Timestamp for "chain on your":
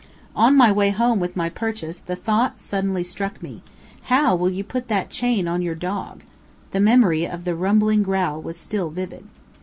5.11-5.75